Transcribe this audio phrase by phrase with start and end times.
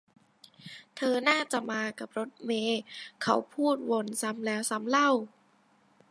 [0.95, 2.81] เธอน่าจะมากับรถเมย์
[3.23, 5.09] เขาพูดวนซ้ำแล้วซ้ำเล่า